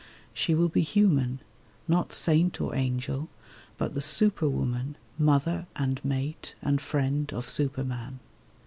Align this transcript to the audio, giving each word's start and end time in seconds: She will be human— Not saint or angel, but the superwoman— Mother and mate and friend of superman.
She 0.33 0.55
will 0.55 0.67
be 0.67 0.81
human— 0.81 1.41
Not 1.87 2.11
saint 2.11 2.59
or 2.59 2.73
angel, 2.73 3.29
but 3.77 3.93
the 3.93 4.01
superwoman— 4.01 4.95
Mother 5.19 5.67
and 5.75 6.03
mate 6.03 6.55
and 6.59 6.81
friend 6.81 7.31
of 7.31 7.47
superman. 7.47 8.19